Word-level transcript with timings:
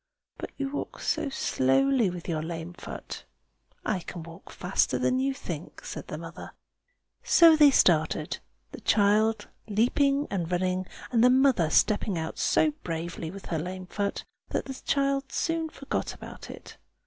"But 0.39 0.49
you 0.57 0.71
walk 0.71 0.99
so 0.99 1.29
slowly, 1.29 2.09
with 2.09 2.27
your 2.27 2.41
lame 2.41 2.73
foot." 2.73 3.23
"I 3.85 3.99
can 3.99 4.23
walk 4.23 4.49
faster 4.49 4.97
than 4.97 5.19
you 5.19 5.31
think!" 5.31 5.85
said 5.85 6.07
the 6.07 6.17
mother. 6.17 6.53
So 7.23 7.55
they 7.55 7.69
started, 7.69 8.39
the 8.71 8.81
child 8.81 9.47
leaping 9.67 10.25
and 10.31 10.51
running, 10.51 10.87
and 11.11 11.23
the 11.23 11.29
mother 11.29 11.69
stepping 11.69 12.17
out 12.17 12.39
so 12.39 12.71
bravely 12.81 13.29
with 13.29 13.45
her 13.45 13.59
lame 13.59 13.85
foot 13.85 14.25
that 14.49 14.65
the 14.65 14.73
child 14.83 15.31
soon 15.31 15.69
forgot 15.69 16.15
about 16.15 16.49
it. 16.49 16.77